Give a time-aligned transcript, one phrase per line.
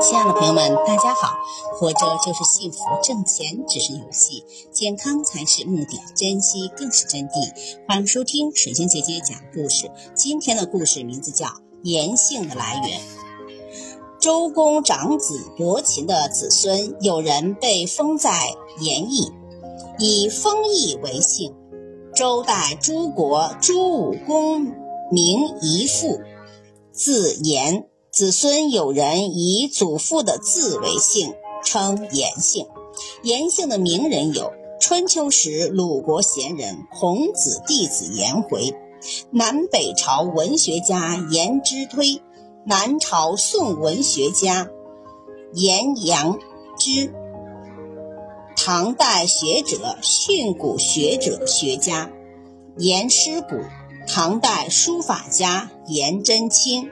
[0.00, 1.36] 亲爱的朋友们，大家好！
[1.78, 7.52] 活着就是幸福，挣钱只是游戏，健康才是目的，珍惜更是真谛。
[7.86, 9.88] 欢迎收听水晶姐姐讲故事。
[10.14, 11.46] 今天的故事名字叫
[11.82, 12.98] 《盐姓的来源》。
[14.18, 19.30] 周公长子伯禽的子孙，有人被封在盐邑，
[20.00, 21.54] 以封邑为姓。
[22.12, 24.64] 周代诸国诸武公
[25.12, 26.20] 名夷父，
[26.92, 27.86] 字延。
[28.14, 31.34] 子孙有人以祖父的字为姓，
[31.64, 32.68] 称颜姓。
[33.24, 38.72] 颜姓的名人有：春秋时鲁国贤人孔子弟子颜回，
[39.32, 42.22] 南北朝文学家颜之推，
[42.64, 44.70] 南朝宋文学家
[45.52, 46.38] 颜阳
[46.78, 47.12] 之，
[48.54, 52.12] 唐代学者训诂学者学家
[52.78, 53.56] 颜师古，
[54.06, 56.88] 唐代书法家颜真卿。